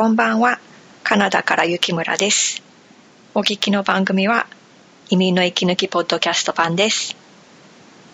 [0.00, 0.58] こんばんは。
[1.04, 2.62] カナダから雪村です。
[3.34, 4.46] お聞きの番組は、
[5.10, 7.14] 移民の息抜きポッドキャスト版です。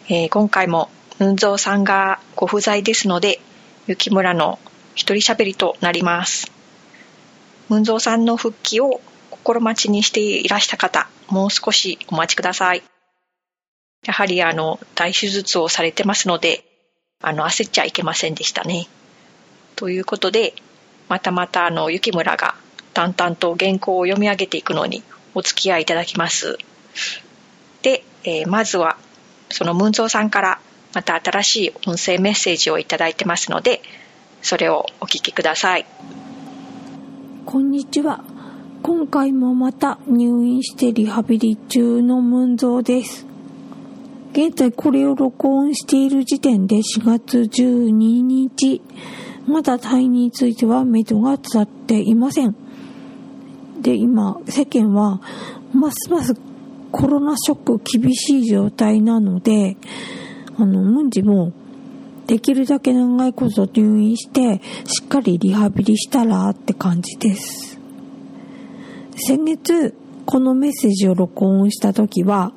[0.09, 3.39] えー今回も、ムンゾーさんがご不在ですので、
[3.87, 4.59] 雪村の
[4.97, 6.51] 一人喋りとなります。
[7.69, 9.01] ムンゾーさんの復帰を
[9.31, 12.83] 心待ちにしていらした方、もう少しお待ちください。
[14.05, 16.65] やはりあの、大手術をされてますので、
[17.23, 18.89] あの、焦っちゃいけませんでしたね。
[19.77, 20.53] ということで、
[21.09, 22.55] またまたあの、雪村が
[22.95, 25.03] 淡々と原稿を読み上げていくのに
[25.35, 26.59] お付き合いいただきます。
[27.83, 28.97] で、えーまずは、
[29.51, 30.61] そのムンゾーさんから
[30.95, 33.83] また新しい音声メッセージをいただいてますので、
[34.43, 35.87] それをお聞きください。
[37.45, 38.25] こんにちは。
[38.83, 43.27] 今回もまた入院してリハビリ中のムンゾーです。
[44.33, 48.83] 現在これを録音している時点で4月12日。
[49.47, 52.55] まだ退院については目処が立っていません。
[53.81, 55.21] で、今、世間は
[55.73, 56.35] ますます
[56.91, 59.77] コロナショック厳しい状態なので、
[60.59, 61.53] あの、ムンジも
[62.27, 67.79] できるだけ長いこと入院して、しっかりリハビリしたらって感じです。
[69.17, 69.95] 先月、
[70.25, 72.53] このメッセージを録音した時は、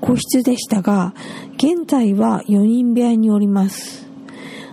[0.00, 1.14] 個室でしたが、
[1.56, 4.01] 現在は4人部屋におります。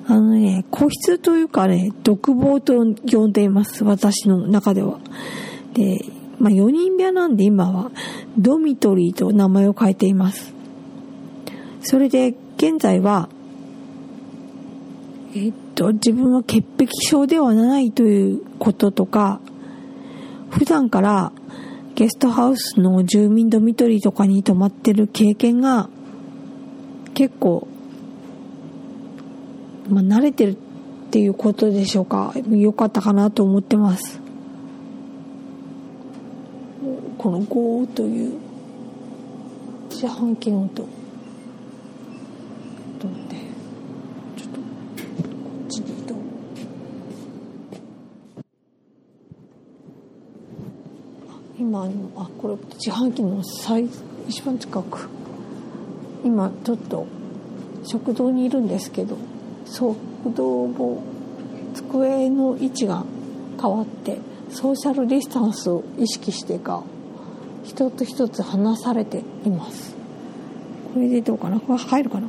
[0.10, 2.74] あのね、個室というかね、独房と
[3.12, 3.84] 呼んでいます。
[3.84, 5.00] 私の中では。
[5.76, 6.04] で、
[6.40, 7.92] まあ4人部屋なんで今は、
[8.36, 10.52] ドミトリーと名前を変えています。
[11.82, 13.30] それで、現在は、
[15.36, 19.40] えっと、自分は潔癖症ではないということとか、
[20.50, 21.32] 普段から
[21.94, 25.88] ゲストハウスの住民ドミトリーとかに泊まってる経験が
[27.14, 27.68] 結構、
[29.90, 30.56] まあ、慣れてるっ
[31.12, 32.34] ていうことでしょうか。
[32.50, 34.20] 良かったかなと思ってます。
[37.18, 38.34] このゴーという
[39.90, 40.84] 自販機の音。
[40.84, 40.88] ちょっ
[43.00, 43.36] と待って。
[44.38, 44.64] ちょっと、こ
[45.66, 46.16] っちに移動。
[51.60, 53.90] 今あのあこれ自販機の最
[54.28, 55.10] 一番近く
[56.24, 57.08] 今ちょっと
[57.84, 59.18] 食堂にいるんですけど
[59.72, 59.96] 食
[60.36, 61.04] 堂も
[61.76, 63.06] 机の位置が
[63.62, 64.20] 変わって
[64.50, 66.84] ソーシャルディスタンスを意識してか
[67.64, 69.96] 一つ一つ話されています。
[70.94, 71.60] これでどうかな？
[71.60, 72.28] これ入るかな？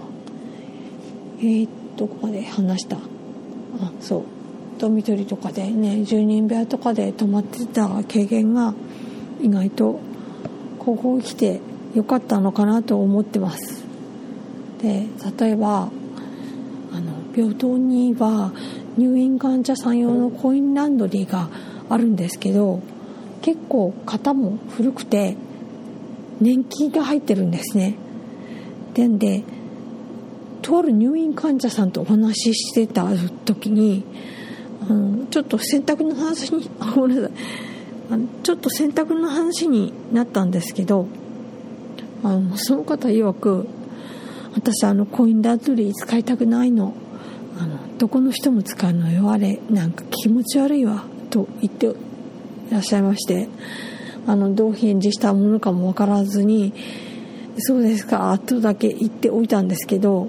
[1.38, 2.96] えー、どこまで話した。
[2.96, 3.00] あ
[4.00, 4.22] そう。
[4.78, 8.74] ドミトリとかでね10人部屋とかで泊まってた経験が
[9.40, 10.00] 意外と
[10.78, 11.60] ここに来て
[11.94, 13.84] よかったのかなと思ってます。
[14.82, 15.06] で
[15.38, 15.90] 例えば
[17.34, 18.52] 病棟には
[18.96, 21.48] 入院患者さん用のコインランドリーが
[21.88, 22.80] あるんですけど
[23.42, 25.36] 結構型も古くて
[26.40, 27.96] 年金が入ってるんですね。
[28.94, 29.42] でんで
[30.62, 33.06] とある入院患者さんとお話ししてた
[33.44, 34.04] 時に
[34.88, 37.36] あのちょっと洗濯の話に ごめんなさい。
[38.10, 41.06] あのちょっと洗濯の話になったんですけど
[42.24, 43.66] あのその方曰く
[44.54, 46.94] 私あのコインランドリー使いたくないの。
[48.00, 49.30] どこの人も使うのよ。
[49.30, 51.04] あれなんか気持ち悪いわ。
[51.28, 51.92] と言ってい
[52.72, 53.48] らっしゃいまして。
[54.26, 56.72] あのどう返事したものかも分からずに
[57.58, 60.28] そうですかとだけ言っておいたんですけど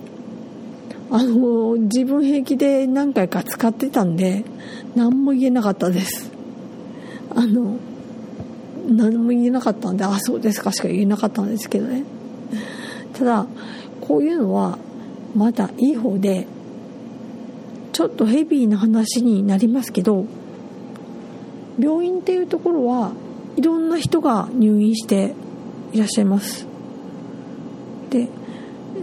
[1.12, 4.44] あの自分平気で何回か使ってたんで
[4.96, 6.32] 何も言えなかったです。
[7.36, 7.78] あの
[8.90, 12.04] 何も言えなかったんであそうですかしか言えなかったんですけどね。
[13.14, 13.46] ただ
[14.00, 14.78] こういうのは
[15.36, 16.48] まだいい方で
[18.02, 20.26] ちょっとヘビーな話になりますけど
[21.78, 23.12] 病院っていうところは
[23.58, 25.36] いろんな人が入院して
[25.94, 26.66] いらっしゃいます。
[28.10, 28.28] で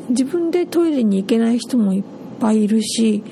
[0.09, 2.05] 自分でトイレに行けない人もいっ
[2.41, 3.23] ぱいいるし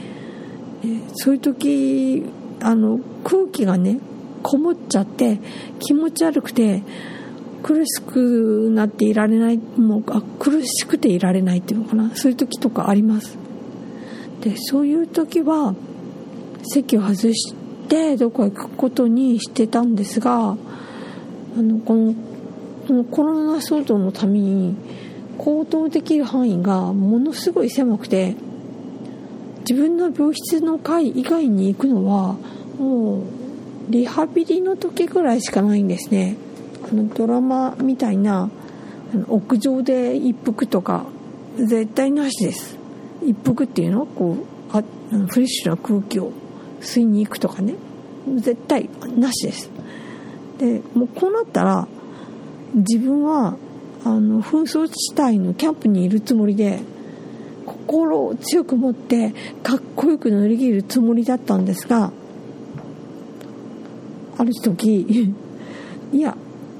[1.16, 2.24] そういう時
[2.60, 3.98] あの空気がね
[4.44, 5.40] こもっちゃって
[5.80, 6.84] 気持ち悪くて
[7.64, 12.14] 苦しくなっていられないもうあ苦しくていられないっていうのかな。
[12.14, 13.45] そういう時とかあります。
[14.46, 15.74] でそういう時は
[16.62, 17.52] 席を外し
[17.88, 20.56] てどこか行くことにしてたんですがあ
[21.56, 22.14] のこの
[22.86, 24.76] このコロナ騒動のために
[25.36, 28.36] 行動できる範囲がものすごい狭くて
[29.68, 32.36] 自分の病室の階以外に行くのは
[32.78, 33.22] もう
[33.88, 36.36] リハビリの時ぐらいしかないんですね。
[36.88, 38.48] あのドラマみたいな
[39.26, 41.04] 屋上で一服とか
[41.58, 42.85] 絶対なしです。
[43.22, 44.06] 一服っていうの？
[44.06, 44.36] こ
[44.72, 44.82] うあ
[45.28, 46.32] フレッシュな空気を
[46.80, 47.74] 吸いに行くとかね。
[48.36, 49.70] 絶対なしです。
[50.58, 51.86] でもうこうなったら
[52.74, 53.56] 自分は
[54.04, 56.80] あの紛争地帯のキャンプにいるつもりで
[57.64, 59.32] 心を強く持って
[59.62, 62.12] かっこよく乗り切るつもりだったんですが
[64.38, 65.34] ある時
[66.12, 66.36] いや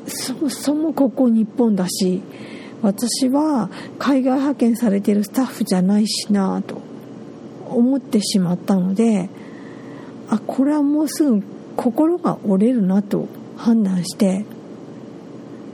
[0.07, 2.23] そもそもここ日本だし
[2.87, 3.69] 私は
[3.99, 6.81] 海外派遣されてるスタッフじゃないしなと
[7.67, 9.29] 思ってしまったので
[10.31, 11.43] あこれはもうすぐ
[11.75, 14.45] 心が折れるなと判断して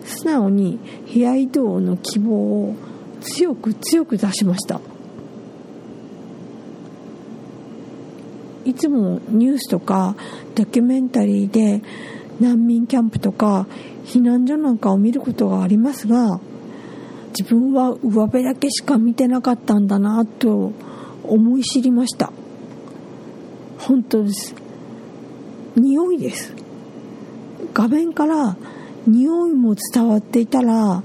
[0.06, 0.78] 素直に
[1.12, 2.32] 部屋移動の希望
[2.70, 2.76] を
[3.20, 4.80] 強く強く出しました。
[8.64, 10.16] いつもニュースとか
[10.54, 11.82] ドキュメンタリーで
[12.40, 13.66] 難民キャンプとか
[14.06, 16.40] 避難所なんかを見ることがありますが
[17.36, 20.72] 自分は上辺だけしか見てなかったんだなと
[21.24, 22.32] 思い知りました。
[23.78, 24.54] 本当です。
[25.74, 26.54] 匂いです。
[27.74, 28.56] 画面から
[29.06, 31.02] 匂いも伝わっていたら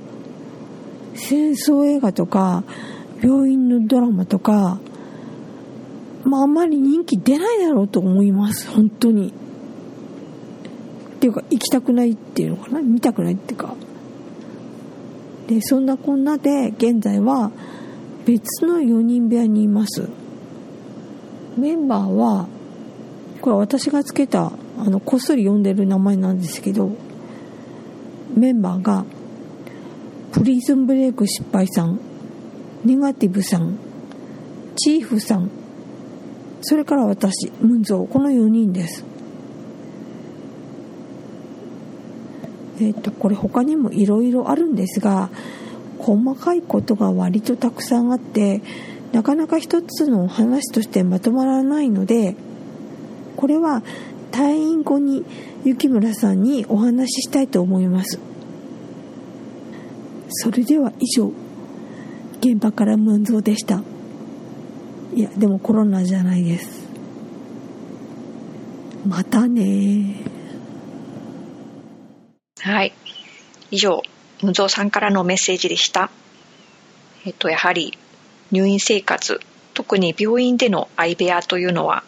[1.16, 2.64] 戦争映画とか
[3.22, 4.80] 病院のドラマとか
[6.24, 8.70] まああんまり人気出ないだろうと思います。
[8.70, 9.30] 本当に。
[9.30, 12.82] っていうか行きたくないっていうのかな？
[12.82, 13.74] 見たくないっていうか。
[15.48, 17.52] でそんなこんなで現在は
[18.26, 20.10] 別の4人部屋にいます。
[21.58, 22.48] メンバーは
[23.42, 26.92] これ私がつけたあのこっそり呼んでる名前なんですけど
[28.36, 29.06] メンバーが
[30.34, 32.00] プリズンブレイク失敗さん
[32.84, 33.80] ネガティブさん
[34.76, 35.50] チーフさん
[36.62, 39.07] それから私ムンゾーこの4人です。
[42.80, 45.30] えっ、ー、とこれ他にもいろいろあるんですが
[46.00, 48.62] 細かいことが割とたくさんあって
[49.12, 52.36] なかなか一つの話としてまとまらないので
[53.36, 53.84] これは
[54.32, 55.26] 退院後に
[55.64, 58.20] 雪村さんにお話ししたいと思います。
[60.30, 61.32] それでは以上
[62.40, 63.82] 現場からムンゾーでした。
[65.16, 66.88] いやでもコロナじゃないです。
[69.08, 70.16] またね
[72.68, 72.92] はい。
[73.72, 74.02] 以上
[74.44, 76.12] ムンゾーさんからのメッセージでした。
[77.26, 77.98] えっとやはり
[78.52, 79.40] 入院生活
[79.74, 82.04] 特に病院での相部屋というのは、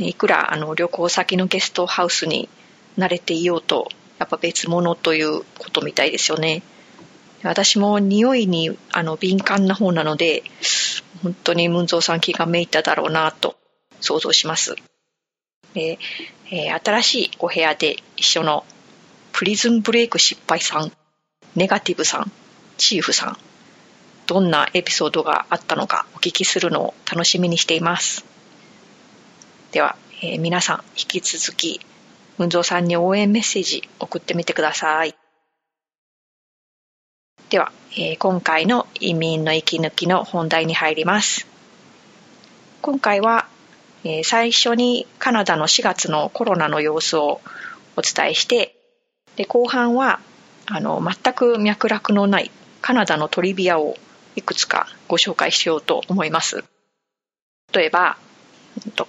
[0.00, 2.48] いくらあの旅行先のゲストハウスに
[2.98, 3.88] 慣れていようと
[4.18, 6.62] やっぱ別物ということみたいですよね。
[7.44, 10.42] 私も匂いにあの敏感な方なので
[11.22, 13.56] 本当にムンゾーさん気がめいただろうなと
[14.00, 14.74] 想像します。
[15.74, 16.00] で、
[16.50, 18.64] えー、新しいお部屋で一緒の
[19.40, 20.92] プリズンブレイク失敗さん
[21.56, 22.30] ネガティブさん
[22.76, 23.38] チーフさん
[24.26, 28.26] どんなエピソードがあったのかお聞きするのを楽しみにしています。
[29.72, 31.80] では、えー、皆さん引き続き
[32.36, 35.14] 文蔵さんに応援メッセージ送ってみてください。
[37.48, 41.46] では、えー、今回の移民の息抜きの本題に入ります。
[42.82, 43.48] 今回は、
[44.04, 47.40] えー、最初にカナダの4月のコロナの様子を
[47.96, 48.76] お伝えして
[49.40, 50.20] で後半は
[50.66, 52.50] あの全く脈絡のない
[52.82, 53.96] カナダのトリビアを
[54.36, 56.62] いくつかご紹介しようと思います。
[57.72, 58.18] 例えば、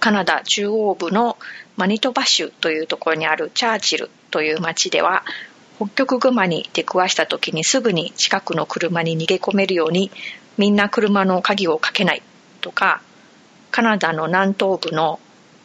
[0.00, 1.36] カナダ中央部の
[1.76, 5.22] マニトバ州というところにあるチャーチルという町では、
[5.76, 10.10] 北極熊に出くわした時にすぐに近くの車に逃げ込めるように
[10.56, 12.22] みんな車の鍵をかけない
[12.62, 13.02] とか、
[13.70, 15.20] カナダの南東部の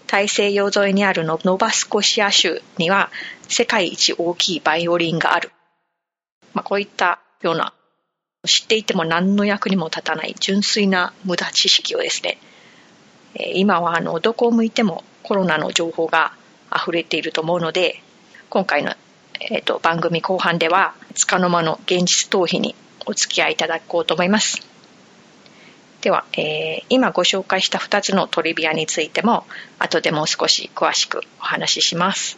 [0.08, 3.12] 大西洋沿いにあるノバスコシア州には
[3.48, 5.52] 世界一大きいバイオリンがある。
[6.54, 7.74] まあ、こういったような
[8.46, 12.40] 知っていても何の役にも立たない純粋な無駄知識をですね
[13.54, 16.34] 今はあのどこを向いてもコロナの情報が
[16.76, 18.02] 溢れていると思うので
[18.50, 18.94] 今回の、
[19.42, 24.66] えーと、番組後半では束の間の現実逃避にお付き合いいただこうと思います
[26.08, 29.44] では、えー、今ご紹介した2つのトリビアについても
[29.78, 32.38] 後でもう少し詳しくお話しします。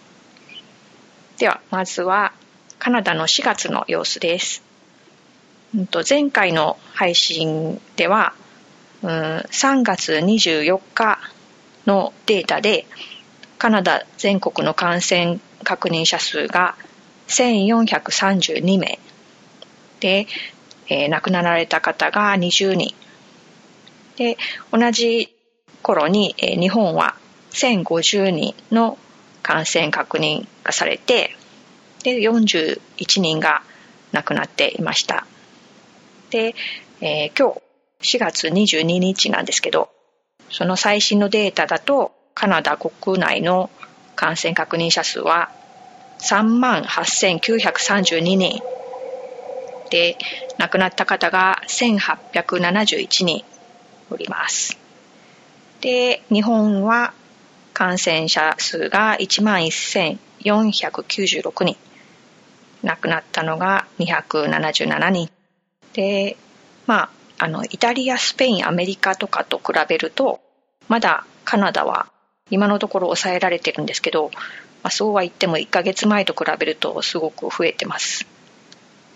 [1.37, 2.33] ではまずは
[2.79, 4.63] カナダの4月の様子です。
[6.09, 8.33] 前回の配信では、
[9.03, 11.19] 3月24日
[11.85, 12.87] のデータで
[13.59, 16.75] カナダ全国の感染確認者数が
[17.27, 18.97] 1432名
[19.99, 20.25] で、
[20.87, 22.95] えー、亡くなられた方が20人。
[24.19, 24.37] で
[24.71, 25.33] 同じ
[25.81, 27.15] 頃に、えー、日本は
[27.51, 28.97] 1050人の
[29.41, 31.35] 感染確認がされて
[32.03, 32.79] で41
[33.21, 33.63] 人が
[34.11, 35.25] 亡くなっていました。
[36.29, 36.55] で、
[37.01, 37.59] えー、今
[38.01, 39.89] 日4月22日なんですけど、
[40.49, 43.69] その最新のデータだと、カナダ国内の
[44.15, 45.51] 感染確認者数は
[46.19, 48.61] 3万8932人
[49.89, 50.17] で
[50.57, 53.43] 亡くなった方が1871人
[54.09, 54.77] おります。
[55.81, 57.13] で日本は
[57.73, 61.77] 感染者数が1万1496人。
[62.81, 65.29] 亡くなったのが277人。
[65.93, 66.35] で
[66.85, 70.41] まああのイタリアスペインアメリカとかと比べると
[70.89, 72.11] まだカナダは
[72.49, 74.31] 今のところ抑えられてるんですけど、
[74.83, 78.27] まあ、そうは言っても1ヶ月前と比べるとすごく増えてます。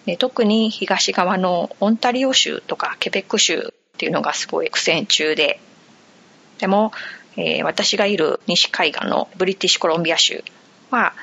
[0.06, 5.62] で特に東側のオンタリオ州とかケベック州っていうのがすごい苦戦中で。
[6.60, 6.92] でも、
[7.38, 10.44] えー、私がいる西海岸のブリティッシュコロンビア州
[10.92, 11.14] は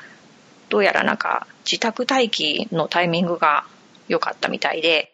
[0.69, 3.65] どうやらなんか自宅待機のタイミングが
[4.07, 5.11] 良かったみたいで、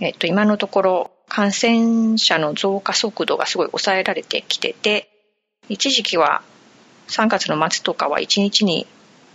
[0.00, 5.08] えっと、今のところ感染者の増加速度がすごい抑えられてきてて
[5.70, 6.42] 一時期は
[7.08, 8.86] 3月の末とかは1日に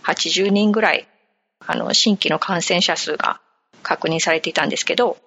[0.04, 1.08] 80人ぐらい
[1.66, 3.42] あの新規の感染者数が
[3.82, 5.18] 確認されていたんですけど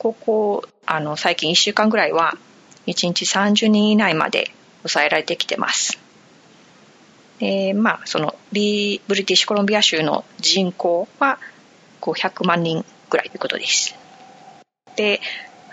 [0.00, 2.38] ここあの最近1週間ぐらいは
[2.86, 5.98] 1日30人以内まで抑えられてきてます。
[7.38, 11.38] でまあそのビブリティッシュコロンビア州の人口は
[12.00, 13.94] 500万人ぐらいということです。
[14.96, 15.20] で、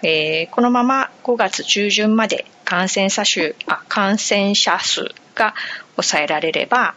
[0.04, 5.06] えー、このまま5月中旬まで感染者数あ感染者数
[5.36, 5.56] が
[5.96, 6.96] 抑えられれば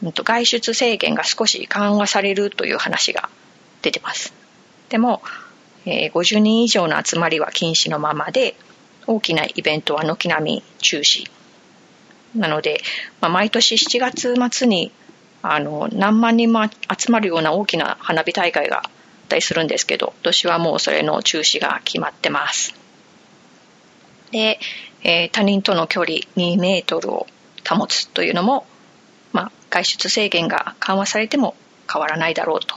[0.00, 3.28] 外出制限が少し緩和されるという話が
[3.82, 4.32] 出てます。
[4.90, 5.22] でも、
[5.86, 8.54] えー、50人以上の集まりは禁止のままで
[9.06, 11.30] 大きなイベントは軒並み中止
[12.34, 12.82] なので、
[13.20, 14.92] まあ、毎年7月末に
[15.42, 18.90] あの何万人も集まるような大きな花火大会があっ
[19.28, 22.74] たりするんですけど今年はもうそれの中止が決まってます。
[24.30, 24.58] で、
[25.02, 27.26] えー、他人との距離2メートルを
[27.66, 28.66] 保つというのも、
[29.32, 31.54] まあ、外出制限が緩和されても
[31.90, 32.74] 変わらないだろうと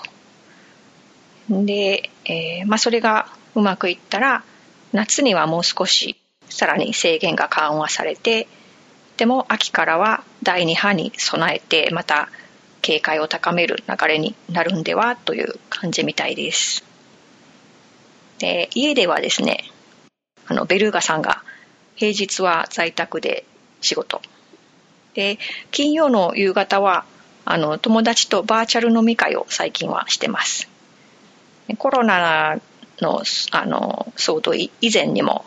[1.52, 4.44] で、えー、まあ、それがうまくいったら
[4.94, 6.16] 夏にはもう少し
[6.50, 8.48] さらに制限が緩和されて
[9.18, 12.30] でも秋からは第2波に備えてまた
[12.82, 16.84] 警戒を高める流れになるんではという感じみたいです。
[18.40, 19.66] で家ではですね
[20.48, 21.44] あのベルーガさんが
[21.96, 23.46] 平日は在宅で
[23.82, 24.22] 仕事
[25.14, 25.38] で
[25.70, 27.06] 金曜の夕方は
[27.46, 30.71] あの友達とバーチャル飲み会を最近はしてます
[31.78, 32.60] コロナ
[33.00, 35.46] のあの騒動以前にも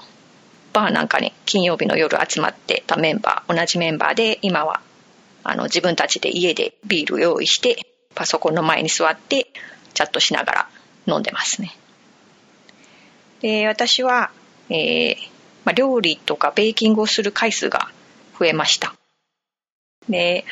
[0.72, 4.80] バーなんかに金曜日の夜集まってたメンバー同じメンバーで今は
[5.44, 9.48] あの自分たちで家でビール用意してパソコンの前に座って
[9.94, 10.68] チャットしながら
[11.06, 11.76] 飲んでますね。
[13.40, 14.30] で私は、
[14.68, 15.16] えー
[15.64, 17.90] まあ、料理とかベーキングをする回数が
[18.38, 18.94] 増えました。
[20.08, 20.44] で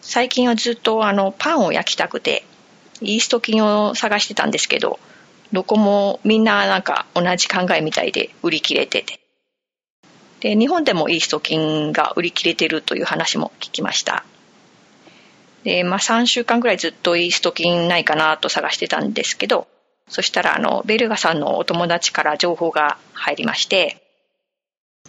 [0.00, 2.44] 最近はずっとあのパンを焼きたくて
[3.00, 4.98] イースト菌を探してたんですけど
[5.52, 9.20] どこもみんななんか同じ考えみたいで売り切れてて。
[10.40, 14.24] で日本でもイースト菌が売り切れてるという話も聞きました。
[15.64, 19.66] で、まあ、3週間ぐらいずっとイースト菌ないかなと探してたんですけど
[20.08, 24.00] そしたらあのベルガさんのお友達から情報が入りまして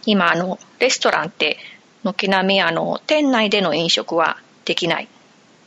[0.04, 1.58] 今あのレストランって
[2.02, 5.08] 軒並みあの店内での飲食はできない。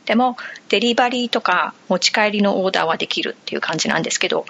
[0.06, 0.36] でも
[0.68, 4.44] デリバリーとか持ち帰りのオーダーはできるっていう感じなんですけど、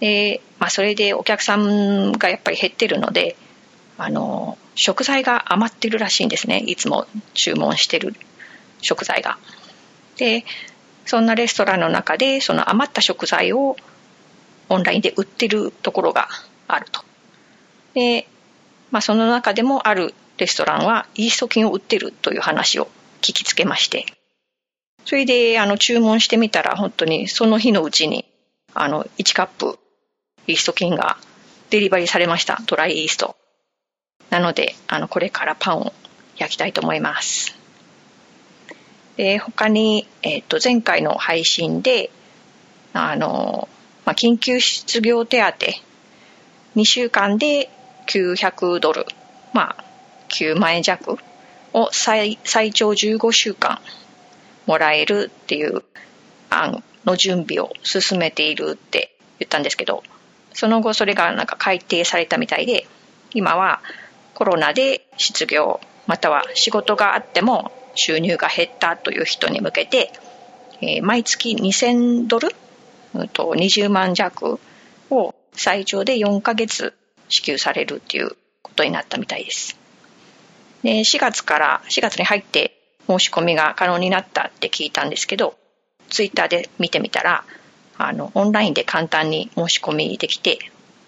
[0.00, 3.36] でまあ、それでお客さんがやっぱり減ってるので
[3.98, 8.14] あの食材が余ってるらしいんですねいつも注文してる
[8.80, 9.38] 食材が。
[10.16, 10.44] で
[11.06, 13.76] そんなレストランの中でその余った食材を
[14.68, 16.28] オンラインで売ってるところが
[16.66, 17.04] あると。
[17.94, 18.26] で、
[18.90, 22.86] まあ、その中でもあるレストランはイースト菌を売ってるという話を
[23.20, 24.06] 聞きつけまして
[25.04, 28.24] それであの注文してみたら本当にその日のうちに
[28.74, 29.78] あの1カップ
[30.46, 31.18] イースト菌が
[31.70, 32.60] デリバリーされました。
[32.66, 33.36] ドライイースト。
[34.30, 35.92] なのであのこれからパンを
[36.36, 37.56] 焼きたいと思います。
[39.16, 42.10] で他に、えー、と前回の配信で
[42.92, 43.68] あの、
[44.04, 47.70] まあ、緊急失業手当2週間で
[48.06, 49.06] 900ドル
[49.52, 49.84] まあ
[50.28, 51.18] 9万円弱
[51.74, 53.80] を最最長15週間
[54.66, 55.82] もらえるっていう
[56.50, 60.02] 案の準備を進めているって言ったんですけど
[60.52, 62.86] その後それがなんか改定されたみたいで
[63.34, 63.80] 今は
[64.34, 70.12] コロナで失業または仕事があっても収入が減ったという人に向けて、
[70.80, 72.48] えー、毎月2000ドル、
[73.14, 74.58] うん、と20万弱
[75.10, 76.94] を最長で4ヶ月
[77.28, 78.30] 支給されるっていう
[78.62, 79.78] ことになったみたいです。
[80.82, 85.56] で4月から4月に入って申し込みが可能になったって聞いたんですけど
[86.08, 87.44] ツイッターで見てみたら
[87.98, 90.58] あのオンラインで簡単に申し込みできて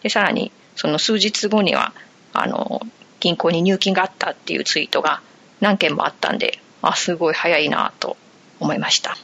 [0.03, 1.93] でさらにその数日後には
[2.33, 2.81] あの
[3.21, 5.23] 銀行に入金があったっていうツイートが
[5.61, 8.17] 何件もあったんであすごい早いなと
[8.61, 9.17] 思いました。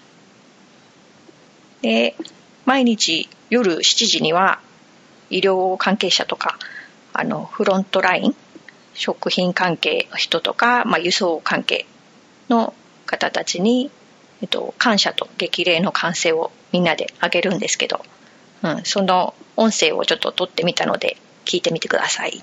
[1.83, 2.15] で
[2.67, 4.61] 毎日夜7時には
[5.29, 6.59] 医療関係者とか
[7.13, 8.37] あのフロントライン
[8.95, 11.87] 食品関係の人とか、まあ、輸送関係
[12.51, 12.75] の
[13.07, 13.91] 方たちに、
[14.43, 18.05] えっと、感謝と激励の歓声をみんなであげるんですけど、
[18.63, 22.43] うん、その音声をちょっと撮ってみたので聞いてみてください。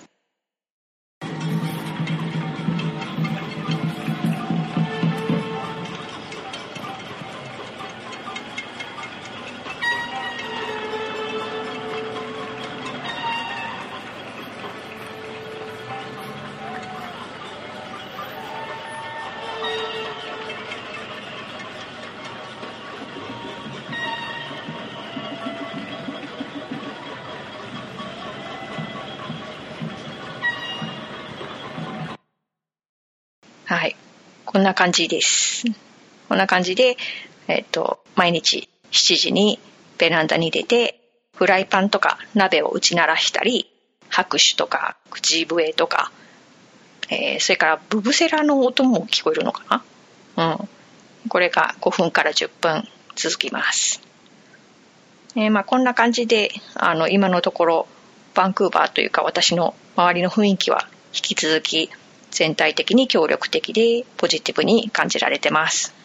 [34.57, 35.65] こんな感じです。
[36.27, 36.97] こんな感じで、
[37.47, 39.59] えっ、と、毎日7時に
[39.99, 40.99] ベランダに出て、
[41.35, 43.71] フライパンとか鍋を打ち鳴らしたり、
[44.09, 46.11] 拍手とか口笛とか、
[47.11, 49.83] えー、それからブブセラの音も聞こえるのか
[50.35, 50.53] な？
[50.55, 51.29] うん。
[51.29, 52.83] これが5分から10分
[53.15, 54.01] 続きます。
[55.35, 57.87] えー、まあこんな感じで、あの、今のところ、
[58.33, 61.91] バンクーバーというか私の周りの雰囲気は引き続き
[62.37, 65.95] 全体的に協力的でポジティブに感じられてます。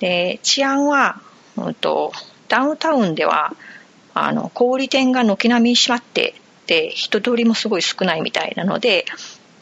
[0.00, 1.20] で治安は、
[1.56, 2.12] うんと、
[2.48, 3.54] ダウンタウンでは
[4.14, 6.34] あの小売店が軒並み閉まって
[6.66, 9.04] で人通りもすごい少ないみたいなので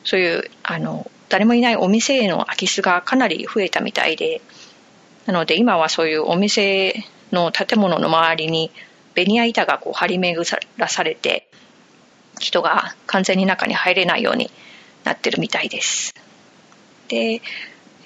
[0.02, 4.40] そういうあの誰もいないお店への空き巣がかなり増えたみたいで
[5.26, 8.70] なので今はそういうお店の建物の周りに
[9.14, 10.42] ベニヤ板がこう張り巡
[10.78, 11.48] らされて
[12.38, 14.50] 人が完全に中に入れないように
[15.04, 16.14] なってるみたいです。
[17.08, 17.42] で、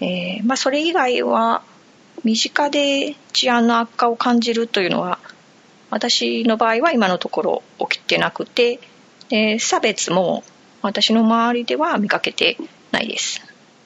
[0.01, 1.63] えー、まあ、それ以外は
[2.25, 5.19] 身近で治安の悪化を感じるというのは
[5.91, 8.81] 私の場合は今のところ起きてなくて
[9.29, 10.43] で差別も
[10.83, 12.57] 私の周りでは見かけて
[12.93, 13.41] ないです。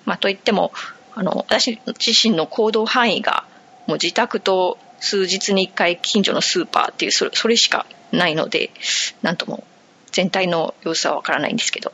[0.05, 0.73] まあ、といっても
[1.15, 3.45] あの私自身の行動範囲が
[3.87, 8.71] もう自宅と数日に1回近所のスーパーっていうそれしかないので
[9.23, 9.65] 何とも
[10.11, 11.93] 全体の様子はわからないんですけど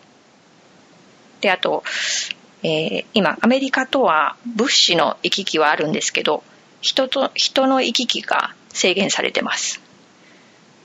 [1.40, 1.84] で、あと、
[2.62, 6.42] えー、今、アメリカとは物資の行き来はあるんですけど、
[6.80, 9.80] 人と、人の行き来が制限されてます。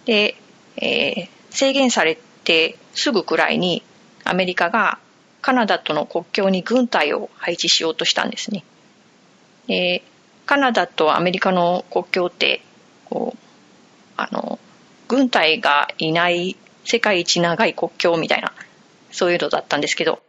[0.06, 0.36] で、
[0.78, 3.84] えー、制限されてすぐくらいに
[4.24, 5.00] アメリカが
[5.42, 8.64] カナダとの国境に軍隊を配置しようとしたんですね。
[9.68, 10.04] で
[10.46, 12.62] カナダとアメリカの国境って
[13.06, 13.40] こう
[14.18, 14.60] あの
[15.08, 18.54] 軍隊がいない世界一長い国境みたいな
[19.12, 20.22] そういうのだったんですけど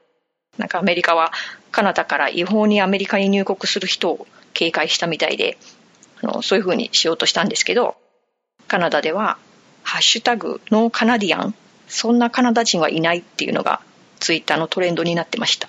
[0.58, 1.32] なんかアメリカは
[1.70, 5.58] カナダから違法にアメリカに入国する人を警戒したみたいで、
[6.22, 7.96] あのそういうふうにしようとしたんですけど、
[8.68, 9.38] カナダでは、
[9.82, 11.54] ハッシュタグノーカナディアン、
[11.88, 13.80] そんなカナダ人はいないっていうのが
[14.20, 15.68] ツイッターのトレンドになってました。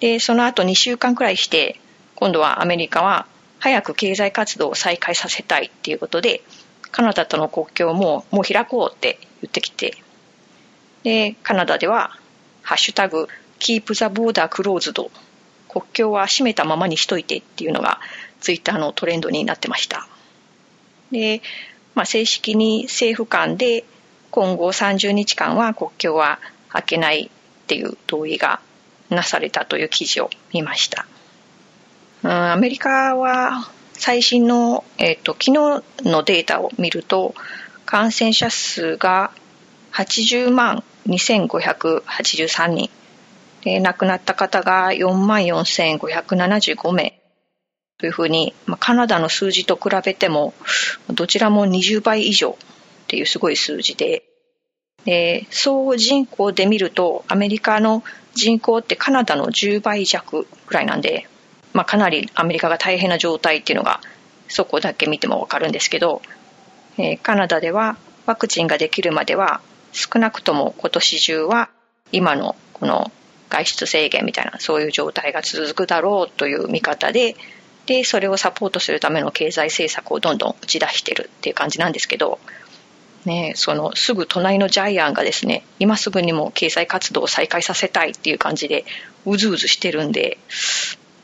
[0.00, 1.80] で、その後2週間くらいして、
[2.14, 3.26] 今度はアメリカは
[3.58, 6.42] 早く経済活動を再開させたいっていうことで、
[6.90, 9.96] カナダとの国境ももう開こうって言ってきて、
[11.02, 12.18] で、カナダでは
[12.64, 13.28] ハッシュタグ、
[13.60, 15.10] keep the border closed
[15.68, 18.00] 国境は閉めたままにしといてっていうのが
[18.40, 20.06] ツイッターのトレンドになってました。
[21.10, 21.42] で、
[21.94, 23.84] まあ、正式に政府間で
[24.30, 28.60] 今後30日間は国境は開けないっていう同意が
[29.10, 31.06] なされたという記事を見ました。
[32.22, 35.52] うん、アメリカは最新の、えーと、昨日
[36.08, 37.34] のデータを見ると
[37.84, 39.30] 感染者数が
[39.92, 42.90] 80万2583人。
[43.62, 47.20] で亡くなった方が4万4575名。
[47.98, 50.52] というふうに、まあ、カナダの数字と比べても
[51.10, 52.50] どちらも20倍以上
[53.04, 54.24] っていうすごい数字で。
[55.04, 58.02] で総人口で見るとアメリカの
[58.34, 61.28] 人口ってカナダの10倍弱ぐらいなんで、
[61.74, 64.00] まあ、かなりアメリカが大変な状態っていうのが
[64.48, 66.22] そこだけ見ても分かるんですけど、
[66.96, 69.60] えー、カナダではワクチンができるまでは
[69.94, 71.70] 少なくとも今年中は
[72.12, 73.10] 今のこの
[73.48, 77.36] 外出制限みたいなそういう状態が続くだろうという見方で
[77.86, 82.38] でそれをサポートするための経済政策をどんどん打ち出してるっていう感じなんですけど、
[83.26, 88.84] ね、そのすぐ隣のジャイアンがですね今すぐにも経済活動を再開させたいっていう感じで
[89.26, 90.38] うずうずしてるんで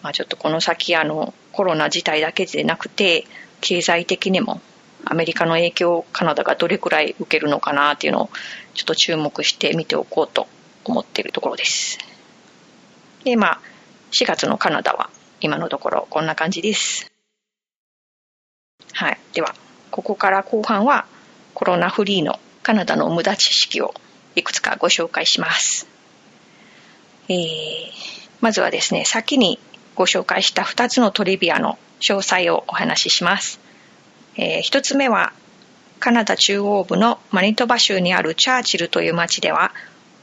[0.03, 3.27] まあ、ちょっとこの先あのコロナ自体だけでなくて
[3.61, 4.61] 経済的にも
[5.05, 8.31] アメリカの影響をカナダがどれくらい受けるのかなっていうのを
[8.75, 10.47] ちょっと注目して見ておこうと
[10.85, 11.99] 思っているところです。
[13.25, 13.61] で、まあ、
[14.13, 17.11] 4月のカナダは今のところこんな感じです。
[18.93, 19.19] はい。
[19.33, 19.55] では、
[19.91, 21.07] ここから後半は
[21.55, 23.95] コロナフリーのカナダの無駄知識を
[24.35, 25.87] いくつかご紹介します。
[27.29, 27.37] えー、
[28.41, 29.59] まずはですね、先に
[29.95, 33.61] ご紹介した2つのトリビアの詳細をお話しします。
[34.37, 35.33] えー、1つ目は
[36.01, 39.73] カナダ中央部のマニトバ州にあるチャーチルという町では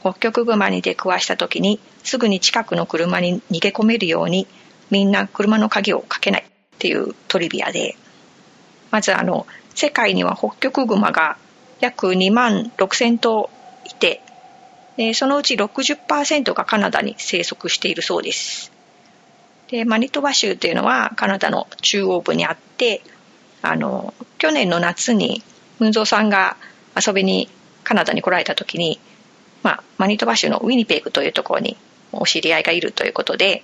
[0.00, 4.46] 北極熊に出くわした時にすぐに近くの車に逃げ込めるように
[4.90, 6.44] みんな車の鍵をかけないっ
[6.78, 7.96] ていうトリビアで
[8.90, 11.38] まずあの世界には北極熊が
[11.80, 13.50] 約2万6000頭
[13.84, 14.20] いて
[15.14, 18.72] そのうち60%がカナダに生息しているそうです。
[19.68, 23.02] でマニトバ州というのはカナダの中央部にあって
[23.62, 25.42] あの去年の夏に
[25.78, 26.56] 文蔵さんが
[26.94, 27.48] 遊びに
[27.84, 29.00] カナダに来られた時に、
[29.62, 31.76] まあ、マニトバ州のウィニペグというところに
[32.12, 33.62] お知り合いがいるということで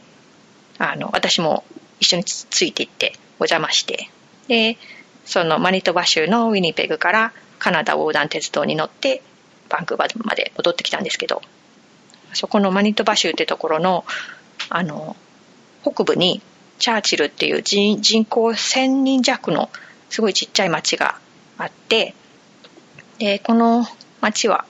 [0.79, 1.65] あの私も
[2.01, 4.09] 一緒についていってお邪魔して。
[4.49, 4.77] で
[5.25, 9.23] そのマニトバ州のウィニペグからカナダ横断鉄道に乗って
[9.71, 11.41] バンクーバーまで戻ってきたんですけど
[12.35, 14.05] そこのマニトバ州ってところの
[14.69, 15.17] あの
[15.83, 16.43] 北部に
[16.79, 19.71] チャーチルっていう人人口1000人弱の
[20.11, 21.19] すごいちっちゃい町が
[21.59, 22.15] あって
[23.19, 23.87] でこの
[24.21, 24.65] 町は、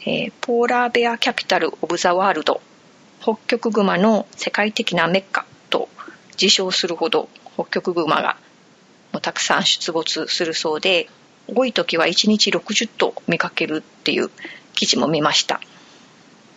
[0.00, 2.60] えー、ポーラーベアキャピタル・オブ・ザ・ワールド
[3.20, 5.88] 北極熊の世界的なメッカと
[6.40, 8.36] 自称するほど北極熊が
[9.12, 11.08] もうたくさん出没するそうで
[11.48, 14.30] 多い時は1日60頭見かけるっていう
[14.74, 15.60] 記事も見ました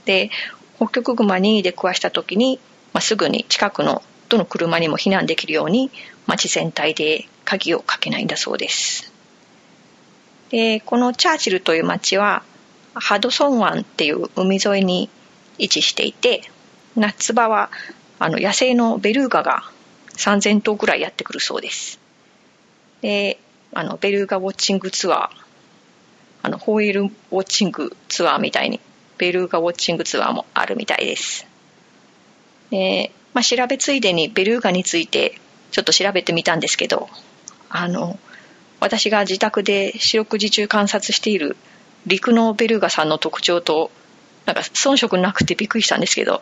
[0.06, 0.30] で
[0.78, 2.60] 北極熊に出くわした時に、
[2.93, 5.91] まあ、すぐに近くのどの車にも避難できるように
[6.28, 9.14] 町全体で鍵をかけないんだそうです。
[10.49, 12.43] でこのチャーチルという町は
[12.93, 15.10] ハドソン湾っていう海沿いに
[15.58, 16.41] 位置していて
[16.95, 17.69] 夏場は
[18.19, 19.63] あの野生のベルーガが
[20.15, 21.99] 3000頭ぐらいやってくるそうです。
[23.01, 23.39] で
[23.73, 25.29] あのベルーガウォッチングツアー
[26.43, 27.10] あのホイールウォ
[27.41, 28.79] ッチングツアーみたいに
[29.17, 31.45] ベルーガウォッチングツアーもあるみたいです。
[32.69, 35.39] でまあ、調べついでにベルーガについて
[35.71, 37.10] ちょっと調べてみたんですけど
[37.69, 38.17] あの
[38.79, 41.57] 私が自宅で四六時中観察している
[42.05, 43.91] 陸のベルガさんの特徴と
[44.45, 46.41] なんか遜色なくてびっくりしたんですけど、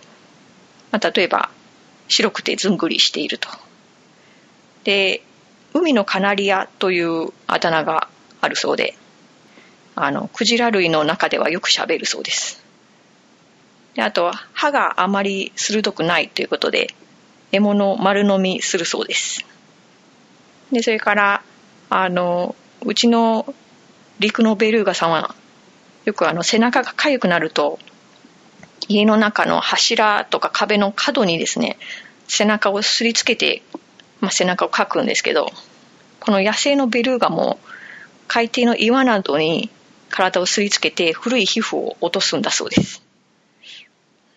[0.91, 1.49] まあ、例えば
[2.07, 3.49] 白くてずんぐりしていると。
[4.83, 5.23] で
[5.73, 8.09] 海のカナリアというあだ名が
[8.41, 8.95] あるそうで
[9.95, 12.63] あのクジラ類の中ではよくしゃべるそうです。
[13.95, 16.93] であとは歯があまり鋭くないということで
[17.51, 19.45] 獲物を丸飲みするそうです
[20.71, 21.43] でそれから
[21.95, 23.53] あのうちの
[24.17, 25.35] 陸のベルーガさんは
[26.05, 27.77] よくあの背中が痒くなると
[28.87, 31.77] 家の中の柱とか壁の角にですね
[32.27, 33.61] 背中をすりつけて、
[34.21, 35.51] まあ、背中をかくんですけど
[36.19, 37.59] この野生のベルーガも
[38.27, 39.69] 海底の岩などに
[40.09, 43.03] 体をすりつけて古い皮膚を落とすんだそうです。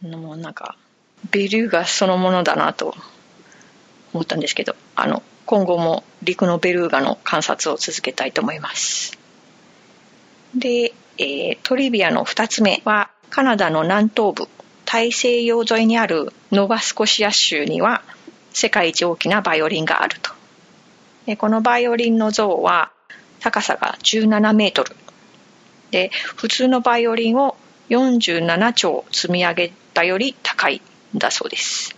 [0.03, 0.77] もうなんか
[1.31, 2.95] ベルーガそのものだなと
[4.13, 9.17] 思ったんですけどあの今後も陸のベルーガの観察を続けたいと思います。
[10.55, 14.49] で、えー、トリビアの2つ目はカナダの南東部
[14.85, 18.03] 大西洋沿いにあるノバスコシア州には
[18.53, 20.33] 世界一大きなバイオリンがあると。
[21.27, 22.93] でこのバイオリンの像は
[23.41, 24.97] 高さが17メートル。
[25.91, 27.57] で普通のバイオリンを
[27.91, 30.83] 47丁積み上げたより高い
[31.15, 31.96] んだそうです。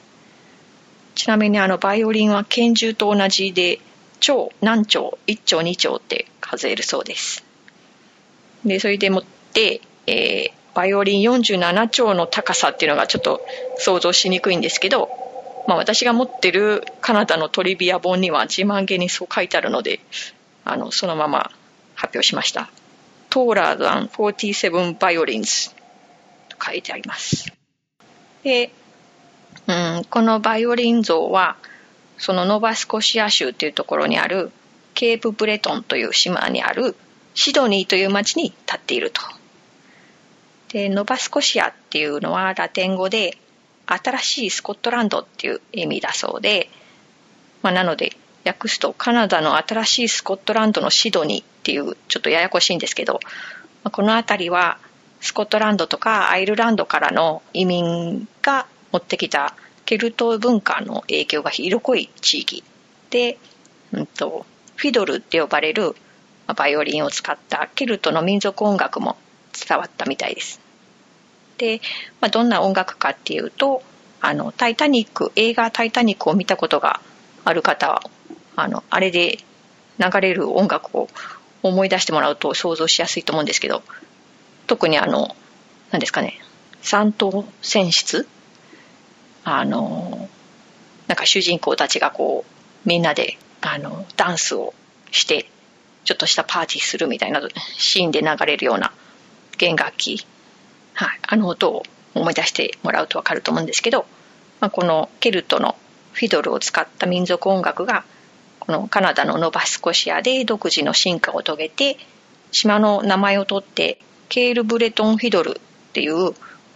[1.18, 3.81] ちなみにあのバイオリンは拳銃と同じで
[4.20, 7.44] 超何丁1丁2丁って数えるそうです。
[8.64, 13.44] でそれでもって、えー、バイオリン47丁の高さっていうのがちょっと
[13.78, 15.11] 想像しにくいんですけど、
[15.66, 19.98] まあ、私が持ってるカナダのトリビア本には自慢げにそう書いてあるので
[20.64, 21.50] あのそのまま
[21.96, 22.70] 発表しました
[23.28, 25.70] 「トーラーザン47バイオリンズ」
[26.48, 27.52] と書いてあります。
[28.44, 28.70] で、
[29.68, 31.57] うん、このバイオリン像は
[32.16, 34.50] そのノバスコシア州というところにある
[34.94, 36.96] ケープブレトンという島にある
[37.35, 39.20] シドニーという町に立っていると。
[40.70, 43.38] でノバスコシアっていうのはラテン語で
[43.87, 46.68] 新しいスコットランドっていう意味だそうで、
[47.62, 53.14] まあ、なので訳すとカナダの新しいスコットランドのシドニーっていうちょっとややこしいんですけど、
[53.83, 54.78] まあ、この辺りは
[55.20, 62.64] スコットランドとかアイルランドからの移民が持ってきたケルト文化の影響が色濃い地域
[63.11, 63.38] で、
[63.92, 64.44] うんと、
[64.77, 65.94] フィドルって呼ばれる
[66.55, 69.16] バイオリンを使ったケルトの民族音楽も
[69.53, 70.61] 伝わったみたいです。
[71.59, 71.81] で、
[72.20, 73.83] まあ、どんな音楽かっていうと
[74.20, 77.01] あの「タイタニック」映画「タイタニック」を見たことが
[77.44, 78.03] ある方は
[78.57, 79.38] あのあれで
[79.98, 81.09] 流れる音楽を
[81.62, 83.83] 思い出してもらうと想像しやすいと思うんですけど
[84.66, 85.35] 特にあの
[85.90, 86.40] 何ですかね
[86.81, 88.29] 三等選出
[89.44, 90.29] あの
[91.07, 94.74] なんか主人公たちがこうみんなであのダンスを
[95.11, 95.51] して
[96.05, 97.40] ちょっとしたパーティーするみたいな
[97.77, 98.92] シーンで流れるような
[99.57, 100.27] 弦楽器、
[100.94, 101.83] はい、あの音を
[102.14, 104.07] 思い出してもらうと分かると思うんですけど、
[104.61, 105.77] まあ、このケルトの
[106.12, 108.05] フィドルを使った民族音楽が
[108.61, 111.96] このカナダのノバスコシアで独自の進化を遂げて
[112.51, 116.33] 島の名前を取ってケールブレトンフィドルっていう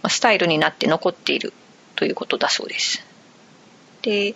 [0.07, 1.53] スタイルになって残っている
[2.03, 3.01] ということだそうです。
[4.01, 4.35] で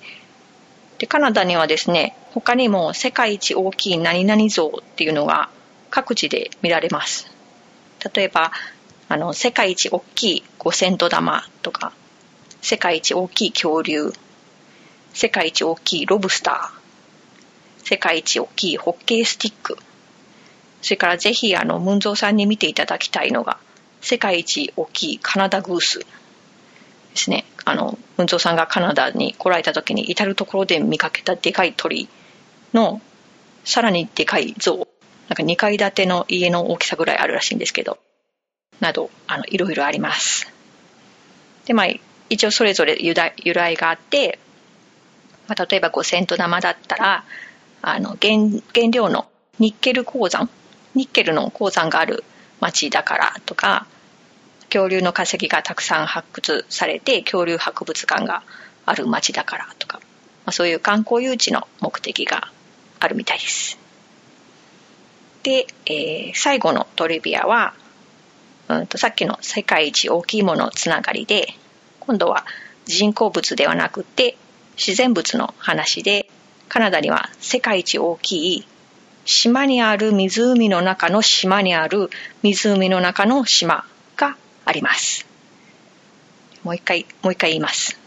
[0.99, 5.49] でカナダにはですね他にも世界一大きい何々像っていうのが
[5.89, 7.29] 各地で見られます。
[8.15, 8.53] 例えば
[9.09, 11.91] あの世界一大きい五千度玉とか
[12.61, 14.13] 世界一大きい恐竜
[15.13, 19.77] 世界一大きいロブスター世界一大きいホッケースティック
[20.81, 23.57] それからぜひあのムンゾーさんに見ていただきたいのが
[23.99, 26.05] 世界一大きいカナダグースで
[27.15, 32.07] すねあのムンゾーさんがカナダに来られた時に至る所で見かけたでかい鳥
[32.73, 33.01] の
[33.65, 34.87] さらにでかい像。
[35.27, 37.97] なんか2階建ての家の大きさぐらいあるらしいんですけど。
[38.79, 40.49] などあのいろいろあります。
[41.65, 41.87] でまあ
[42.29, 44.39] 一応それぞれ由来由来があって、
[45.49, 47.25] まあ、例えば五セント玉だったら
[47.81, 49.27] あの原原料の
[49.59, 50.49] ニッケル鉱山。
[50.95, 52.23] ニッケルの鉱山がある
[52.61, 53.87] 町だからとか
[54.69, 58.43] 恐竜の化石がたくさん発掘されて恐竜博物館が
[58.85, 60.03] ある町だからとか、ま
[60.47, 62.51] あ、そういう観光誘致の目的が
[62.99, 63.77] あるみたいです。
[65.43, 67.73] で、えー、最後のトリビアは、
[68.67, 71.53] うんとさっきの世界一大きいものつながりで
[72.01, 72.45] 今度は
[72.85, 74.37] 人工物ではなくて
[74.75, 76.29] 自然物の話で
[76.67, 78.67] カナダには世界一大きい
[79.23, 82.09] 島にある湖の中の島にある
[82.43, 83.85] 湖の中の島
[84.67, 85.25] あります。
[86.63, 87.97] もう一回、もう一回言います。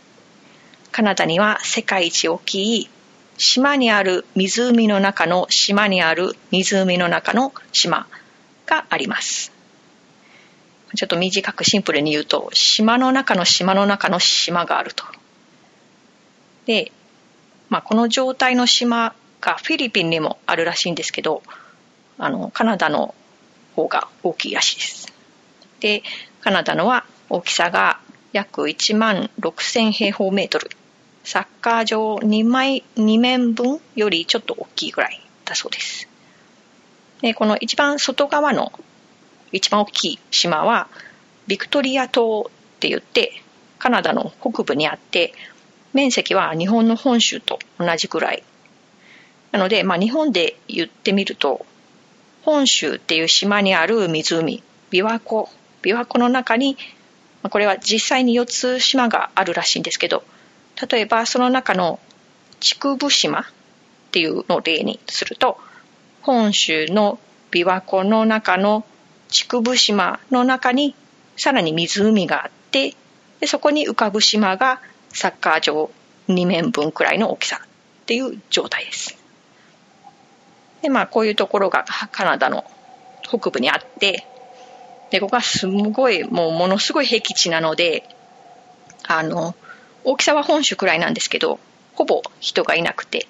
[0.93, 2.91] カナダには世界一大きい
[3.39, 8.07] 島にある湖の中の島にある湖の中の島
[8.67, 9.53] があります。
[10.95, 15.05] ちょっと短くシンプルに言うと島の中の島の中の島があると。
[16.67, 16.93] で、
[17.69, 21.43] まあ、この状態の島がフィリピンにもあるらしいんですけど
[22.19, 23.15] あのカナダの
[23.75, 25.13] 方が大きいらしいです。
[25.81, 26.03] で
[26.41, 28.01] カナダのは大きさが
[28.33, 30.71] 約1万6000平方メートル
[31.25, 36.09] サッカー場2枚2面分よりちょっと大きいぐらいだそうです。
[37.21, 38.73] でこの一番外側の
[39.53, 40.89] 一番大きい島は
[41.47, 43.43] ビクトリア島って言って
[43.79, 45.35] カナダの北部にあって
[45.93, 48.45] 面積は日本の本州と同じくらい
[49.53, 51.67] なので、まあ、日本で言ってみると
[52.43, 55.49] 本州っていう島にある湖琵琶湖
[55.83, 56.77] 琵琶湖の中に
[57.49, 60.23] これは実際に4つ島があるらしいんですけど
[60.91, 61.99] 例えばその中の
[62.61, 63.45] 竹生島っ
[64.13, 65.59] ていうのを例にすると
[66.23, 67.19] 本州の
[67.51, 68.85] 琵琶湖の中の
[69.29, 70.95] 竹生島の中に
[71.37, 72.95] さらに湖があって
[73.41, 75.91] でそこに浮かぶ島がサッカー場
[76.29, 79.19] 2面分くらいの大きさっていう状態です。
[80.83, 82.65] でまあこういうところがカナダの
[83.23, 84.27] 北部にあって
[85.11, 88.09] でここはすごいもうものすごい僻地なので
[89.07, 89.55] あの
[90.05, 91.59] 大きさは本州くらいなんですけど
[91.95, 93.27] ほぼ人がいなくて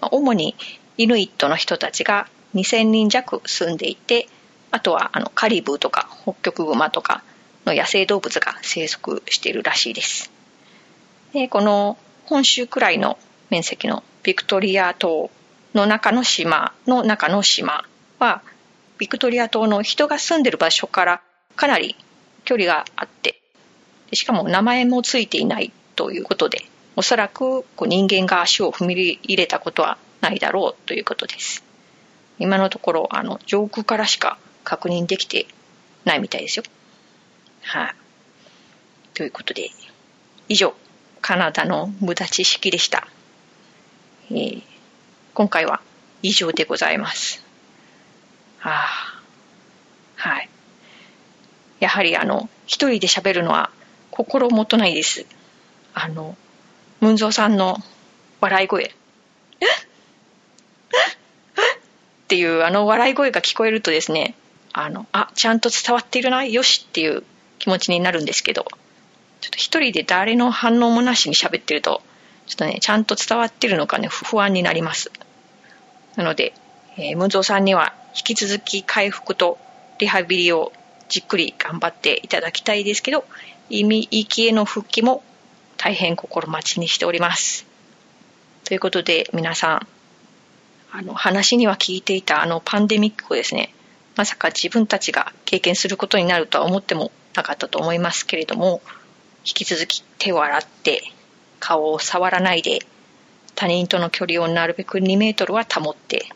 [0.00, 0.54] 主に
[0.96, 4.28] イヌイットの人たちが2000人弱住んでいて
[4.70, 7.22] あとはあのカリブーとか北極熊とか
[7.66, 10.30] の野生動物が生息しているらしいです。
[11.32, 13.18] でこの本州くらいの
[13.50, 15.30] 面積のビクトリア島
[15.74, 17.84] の中の島の中の島
[18.18, 18.42] は
[18.98, 21.22] ビクトリア島の人が住んでる場所から
[21.56, 21.96] かなり
[22.44, 23.40] 距離があって
[24.12, 26.62] しかも名前もついていないということで
[26.96, 31.62] おそらくこう人間が足を踏み入れたことはないだろうということです。
[32.40, 35.46] 今のところあの上空からしか確認できて
[36.04, 36.64] ないみたいですよ。
[37.62, 37.94] はい、
[39.14, 39.70] ということで
[40.48, 40.74] 以上
[41.20, 43.06] カナダの無駄知識でした、
[44.30, 44.62] えー、
[45.34, 45.80] 今回は
[46.22, 47.47] 以上でございます。
[48.58, 49.22] はあ
[50.16, 50.48] はい。
[51.80, 53.70] やはりあの一人で喋るのは
[54.10, 55.26] 心もとないです。
[55.94, 56.36] あの
[57.00, 57.78] ムンゾーさんの
[58.40, 58.92] 笑い声。
[59.60, 59.64] え？
[59.64, 59.68] っ
[62.28, 64.34] ていうあの笑い声が聞こえるとですね
[64.74, 67.22] あのあちゃんと伝わっているなよしっていう
[67.58, 68.66] 気持ちになるんですけど
[69.40, 72.02] ちょっと一人で誰の反応もなしに喋ってると
[72.46, 75.10] ちょっとねちゃんと伝わってるのかね不安になります。
[76.16, 76.52] なので、
[76.96, 79.58] えー、ムンゾーさんには引き続き回復と
[80.00, 80.72] リハビリを
[81.08, 83.24] じっくり頑張っていただきたいですけど
[83.70, 85.22] 意味域への復帰も
[85.76, 87.64] 大変心待ちにしております。
[88.64, 89.86] ということで皆さん
[90.90, 93.72] あの話には聞いていたあのパンデミックをですね
[94.16, 98.82] まさか自分たちが経験することになるとは思ってもなかったと思いますけれども
[99.44, 101.02] 引き続き手を洗って
[101.60, 102.80] 顔を触らないで
[103.54, 106.26] 他人との距離をなるべく2メートルは保って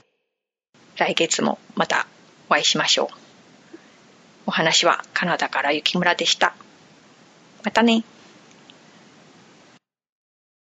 [0.96, 2.06] 来月もまた
[2.48, 3.08] お会いしましょう。
[4.46, 6.54] お話はカナダから雪村でした。
[7.64, 8.04] またね。